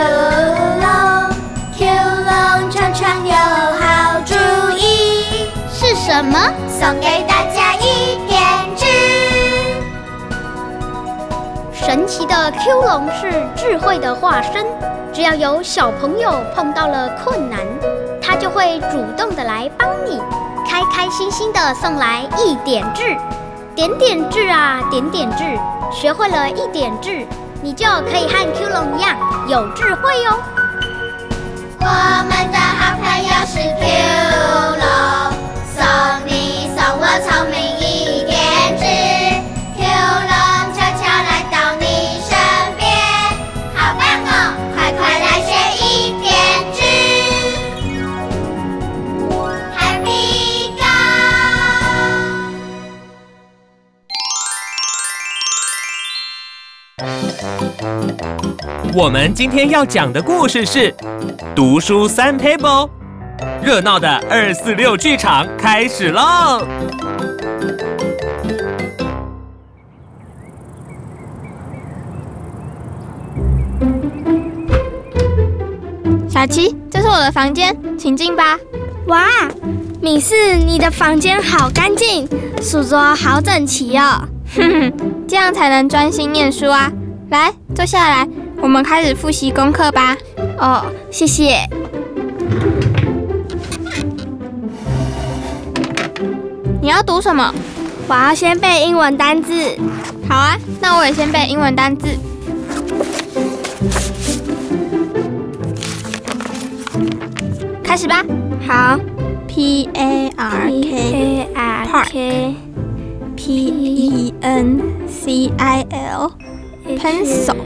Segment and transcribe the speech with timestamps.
[0.00, 1.30] 龙
[1.76, 4.34] ，Q 龙常常有好主
[4.76, 6.38] 意，是什么？
[6.68, 8.38] 送给大家一点
[8.76, 8.86] 智。
[11.72, 14.64] 神奇的 Q 龙是智慧的化身，
[15.12, 17.60] 只要有小朋友碰到了困难，
[18.22, 20.20] 它就会主动的来帮你，
[20.68, 23.16] 开开心心的送来一点智。
[23.74, 25.44] 点点智啊，点点智，
[25.92, 27.26] 学会了一点智，
[27.62, 29.14] 你就可以和 Q 龙一样
[29.46, 30.40] 有智慧哟。
[31.78, 31.84] 我
[32.26, 33.82] 们的好朋友是 Q
[34.80, 34.88] 龙，
[35.74, 35.78] 送
[36.26, 37.59] 你送我草莓
[59.00, 60.92] 我们今天要讲的故事是
[61.54, 62.86] 《读书三 table》，
[63.62, 66.62] 热闹的二四六剧场开始喽！
[76.28, 78.58] 小琪，这是我的房间，请进吧。
[79.06, 79.24] 哇，
[80.02, 82.28] 米四，你的房间好干净，
[82.60, 84.28] 书桌好整齐哦。
[84.54, 84.92] 哼哼，
[85.26, 86.92] 这样才能专心念书啊！
[87.30, 88.28] 来，坐下来，
[88.62, 90.16] 我们开始复习功课吧。
[90.58, 91.66] 哦，谢谢。
[96.82, 97.52] 你要读什么？
[98.08, 99.76] 我要先背英文单字。
[100.28, 102.08] 好啊，那我也先背英文单字。
[107.82, 108.24] 开始吧。
[108.66, 108.98] 好
[109.48, 112.54] P A R，P K R K
[113.34, 116.30] P E N C I L
[116.96, 117.56] Pencil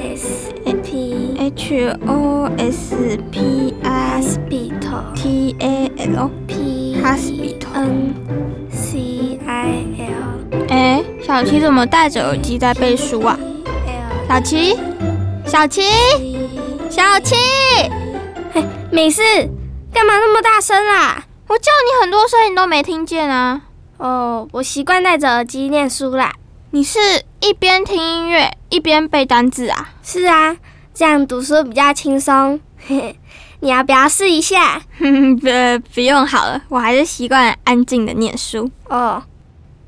[0.00, 0.52] S
[0.82, 8.14] P H O S P I hospital T A L P Hospital N
[8.70, 13.38] C I L 哎，小琪怎么戴着耳机在背书啊
[14.28, 14.76] 小琪，
[15.46, 15.82] 小琪，
[16.90, 17.34] 小琪，
[18.52, 19.22] 嘿，没事，
[19.92, 21.24] 干嘛那么大声啦？
[21.48, 23.62] 我叫你很多声你都没听见啊！
[23.96, 26.34] 哦，我习惯戴着耳机念书啦。
[26.72, 26.98] 你是
[27.40, 29.90] 一边听音乐一边背单字啊？
[30.02, 30.56] 是啊，
[30.94, 32.60] 这样读书比较轻松。
[32.86, 33.16] 嘿嘿，
[33.60, 34.80] 你要不要试一下？
[34.98, 35.48] 哼哼，不
[35.94, 38.70] 不用好了，我还是习惯安静的念书。
[38.88, 39.22] 哦，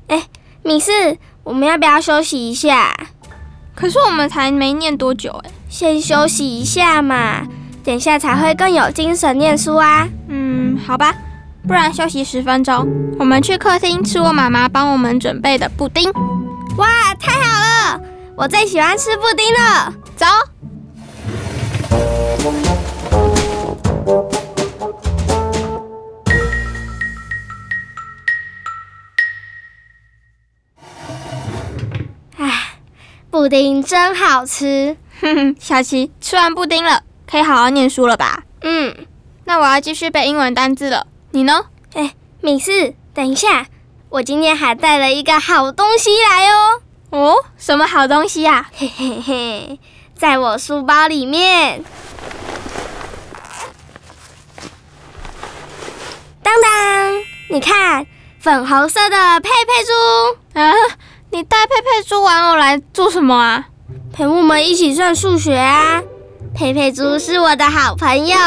[0.07, 0.23] 哎，
[0.63, 0.91] 米四，
[1.43, 2.95] 我们要不要休息一下？
[3.73, 5.51] 可是我们才没念多久哎。
[5.69, 7.47] 先休息一下嘛，
[7.83, 10.07] 等下才会更有精神念书啊。
[10.27, 11.15] 嗯，好吧，
[11.65, 12.85] 不然休息十分钟，
[13.17, 16.11] 我们去客厅吃我妈妈帮我们准备的布丁。
[16.77, 16.87] 哇，
[17.19, 17.60] 太好了！
[18.37, 19.93] 我最喜欢吃布丁了。
[20.15, 20.25] 走。
[32.37, 32.79] 唉，
[33.29, 34.97] 布丁真好吃。
[35.19, 38.43] 哼哼，小琪，吃完布丁了，可以好好念书了吧？
[38.61, 39.05] 嗯，
[39.45, 41.05] 那我要继续背英文单字了。
[41.31, 41.65] 你呢？
[41.93, 43.67] 哎，米四，等一下，
[44.09, 46.81] 我今天还带了一个好东西来哦。
[47.11, 49.79] 哦，什么好东西呀、 嘿嘿嘿，
[50.17, 51.83] 在我书包里面。
[56.41, 57.13] 当当，
[57.49, 58.05] 你看，
[58.39, 60.73] 粉红色的佩佩猪，啊？
[61.31, 63.65] 你带佩佩猪玩偶来做什么啊？
[64.13, 66.01] 陪我们一起算数学啊。
[66.55, 68.37] 佩佩猪是我的好朋友，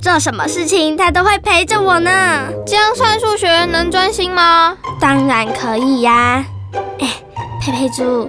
[0.00, 2.48] 做什么事情它都会陪着我呢。
[2.64, 4.76] 这样算数学能专心吗？
[5.00, 6.46] 当然可以呀、哎，
[7.60, 8.28] 佩佩猪，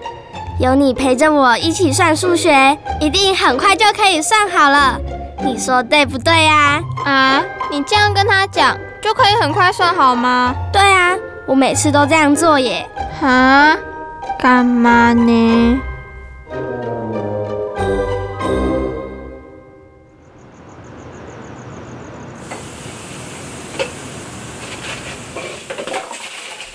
[0.59, 4.99] 有你陪着我一起算数学，一定很快就可以算好了。
[5.43, 7.41] 你说对不对呀、啊，
[7.71, 10.53] 你这样跟他讲，就可以很快算好吗？
[10.73, 11.15] 对啊，
[11.45, 12.85] 我每次都这样做耶。
[13.21, 13.77] 啊？
[14.39, 15.81] 干嘛呢？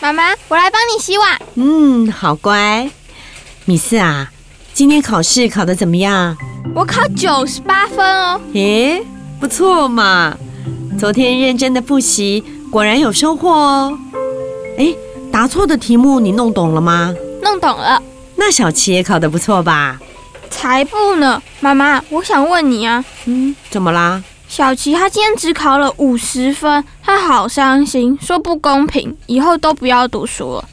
[0.04, 1.40] 妈妈，我来帮你洗碗。
[1.54, 2.90] 嗯，好乖。
[3.64, 4.30] 米四啊，
[4.74, 6.36] 今天考试考得怎么样？
[6.74, 8.38] 我考九十八分哦。
[8.52, 9.02] 诶，
[9.40, 10.36] 不错嘛。
[10.98, 13.98] 昨天认真的复习，果然有收获哦。
[14.76, 14.94] 诶，
[15.32, 17.14] 答错的题目你弄懂了吗？
[17.42, 18.02] 弄懂了。
[18.36, 19.98] 那小七也考得不错吧？
[20.50, 21.42] 才不呢！
[21.60, 24.22] 妈妈，我想问你啊，嗯，怎么啦？
[24.56, 30.64] 小琪他今天只考了五十分，他好伤心，说不公平，以后都不要读书了。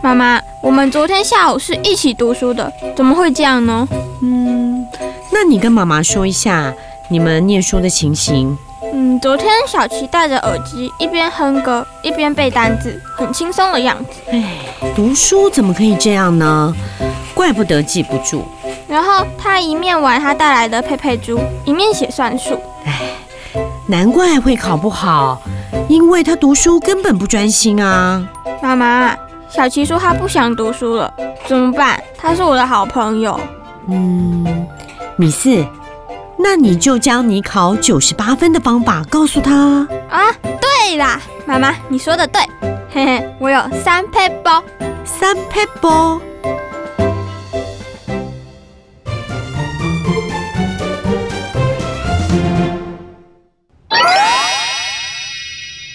[0.00, 3.88] 妈妈，我们昨天下午是一起读书的，怎么会这样呢？
[4.22, 4.86] 嗯，
[5.32, 6.72] 那那你跟妈妈说一下
[7.10, 8.56] 你们念书的情形。
[8.92, 14.20] 嗯，昨天小琪戴着耳机，一边哼歌一边背单字，很轻松的样子。
[14.30, 14.60] 哎，
[14.94, 16.72] 读书怎么可以这样呢？
[17.34, 18.44] 怪不得记不住。
[18.86, 22.56] 然后他一面玩他带来的佩佩猪，一面写算术。
[23.92, 25.42] 难怪会考不好，
[25.86, 28.26] 因为他读书根本不专心啊。
[28.62, 29.14] 妈妈，
[29.50, 31.12] 小琪说他不想读书了，
[31.46, 32.02] 怎么办？
[32.16, 33.38] 他是我的好朋友。
[33.88, 34.66] 嗯，
[35.16, 35.62] 米四，
[36.38, 39.86] 那你就将你考九十八分的方法告诉他。
[40.08, 42.40] 啊，对啦，妈妈，你说的对，
[42.94, 44.64] 嘿嘿，我有三胚包，
[45.04, 46.18] 三胚包。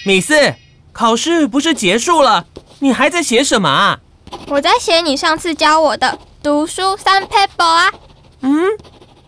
[0.08, 0.54] 米四，
[0.90, 2.46] 考试不是结束了，
[2.78, 3.98] 你还在写什么啊？
[4.46, 7.92] 我在写你上次教我的读书三 paper 啊。
[8.40, 8.70] 嗯，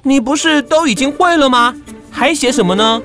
[0.03, 1.77] 你不是都已经会了吗？
[2.11, 3.03] 还写什么呢？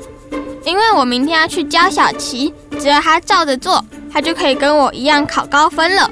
[0.63, 6.10] 因为我明天要去教小琪，只要他照着做，他就可以跟我一样考高分了。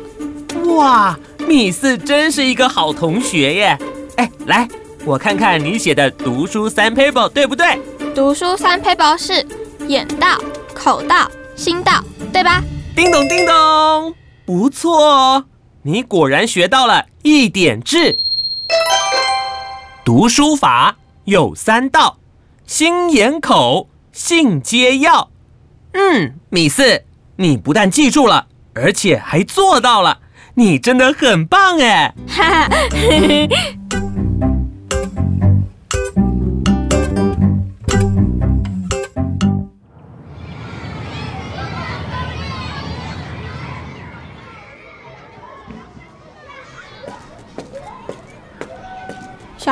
[0.76, 1.18] 哇，
[1.48, 3.78] 米四真是一个好同学耶！
[4.18, 4.68] 哎，来，
[5.06, 7.80] 我看看你写的读书三 paper 对不对？
[8.14, 9.48] 读书三 paper 是
[9.88, 10.38] 眼到、
[10.74, 11.32] 口到。
[11.56, 12.64] 心到，对吧？
[12.96, 14.14] 叮咚叮咚，
[14.46, 15.46] 不错哦，
[15.84, 18.20] 你果然学到了一点智。
[20.04, 22.18] 读书法有三道：
[22.66, 25.30] 心、眼、口，信、皆要。
[25.94, 27.04] 嗯，米四，
[27.38, 30.20] 你不但记住了，而且还做到了，
[30.56, 32.14] 你真的很棒哎！
[32.28, 32.70] 哈哈。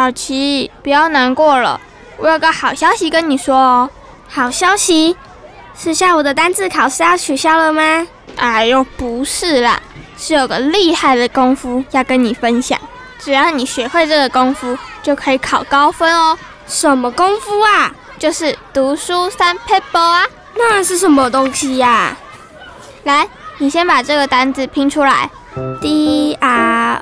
[0.02, 1.80] 小琪，不要难过了，
[2.18, 3.88] 我有个好消息跟你说哦。
[4.28, 5.16] 好消息？
[5.78, 8.08] 是下午的单字考试要取消了吗？
[8.36, 9.80] 哎呦，不是啦，
[10.18, 12.80] 是有个厉害的功夫要跟你分享。
[13.20, 16.36] 只要你学会这个功夫，就可以考高分哦。
[16.66, 17.94] 什么功夫啊？
[18.18, 20.26] 就是读书三 paper 啊。
[20.56, 22.18] 那是什么东西呀？
[23.04, 23.28] 来，
[23.60, 25.30] 你先把这个单字拼出来。
[25.80, 26.48] D R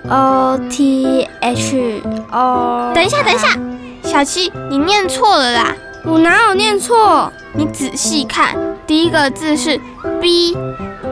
[0.08, 2.02] O T H
[2.32, 2.92] O。
[2.94, 3.50] 等一下，等一下，
[4.04, 5.76] 小七，你念错了啦！
[6.06, 7.32] 我哪有念错？
[7.54, 8.56] 你仔细看，
[8.88, 9.80] 第一个字是
[10.22, 10.56] B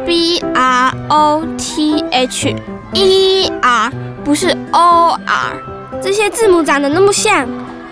[0.06, 2.56] B R O T H
[2.94, 3.92] E R，
[4.24, 6.02] 不是 O R。
[6.02, 7.48] 这些字母长得那么像，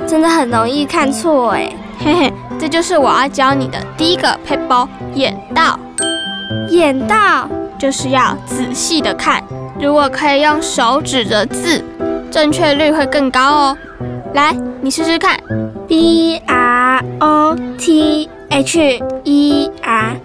[0.08, 1.76] 真的很容易看错哎。
[2.00, 5.80] 嘿嘿，这就是我要教你的第一个配包，眼到。
[6.70, 7.48] 眼到。
[7.78, 9.44] 就是要仔细的看，
[9.80, 11.84] 如果可以用手指着字，
[12.32, 13.78] 正确率会更高哦。
[14.34, 15.40] 来，你试试看
[15.88, 20.16] ，B R O T H E R，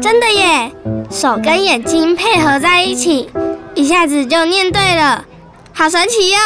[0.00, 0.72] 真的耶，
[1.10, 3.30] 手跟眼睛配合在一起，
[3.74, 5.24] 一下子就念对了，
[5.72, 6.38] 好神奇哟！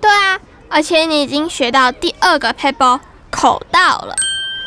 [0.00, 4.14] 对啊，而且你已经学到第二个 paper 口到了，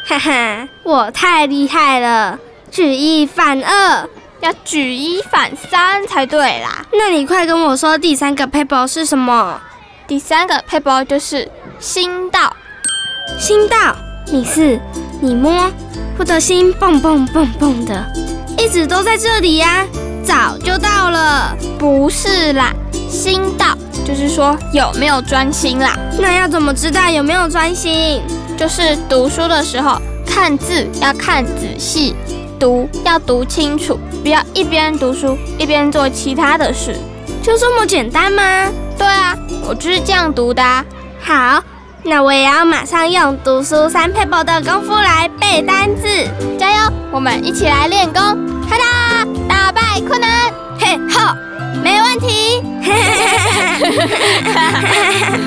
[0.07, 2.39] 哈哈，我太厉害了，
[2.71, 4.09] 举一反二。
[4.39, 6.85] 要举一反三才对啦！
[6.93, 9.59] 那你快跟我说第三个 paper 是什么？
[10.07, 12.55] 第三个 paper 就是心到。
[13.39, 13.95] 心到，
[14.27, 14.79] 你是
[15.19, 15.69] 你摸，
[16.17, 18.05] 我的心蹦蹦蹦蹦的，
[18.57, 19.85] 一直都在这里呀，
[20.23, 21.55] 早就到了。
[21.77, 22.71] 不是啦，
[23.09, 25.97] 心到就是说有没有专心啦。
[26.19, 28.21] 那要怎么知道有没有专心？
[28.57, 32.15] 就是读书的时候看字要看仔细。
[32.59, 36.95] 读要读清楚，不要一边读书一边做其他的事，
[37.41, 38.71] 就这么简单吗？
[38.97, 39.35] 对啊，
[39.67, 40.63] 我就是这样读的。
[41.19, 41.63] 好，
[42.03, 46.07] 那我也要马上用读书三 paper 的功夫来背单字，
[46.57, 46.91] 加油！
[47.11, 51.35] 我们一起来练功，哈哒，打败困难，嘿，好，
[51.83, 52.61] 没问题。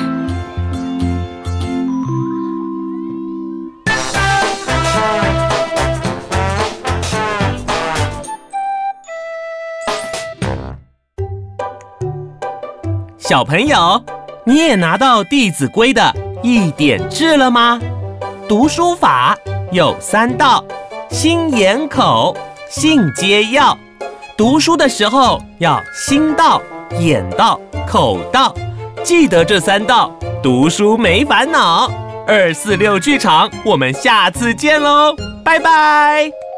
[13.31, 14.03] 小朋友，
[14.43, 17.79] 你也拿到《弟子规》的一点智了吗？
[18.45, 19.37] 读书法
[19.71, 20.61] 有三道：
[21.09, 22.35] 心、眼、口，
[22.69, 23.77] 信皆要。
[24.35, 26.61] 读书的时候要心到、
[26.99, 27.57] 眼到、
[27.87, 28.53] 口到，
[29.01, 30.11] 记得这三道，
[30.43, 31.89] 读书没烦恼。
[32.27, 36.50] 二四六剧场，我们下次见喽，拜拜。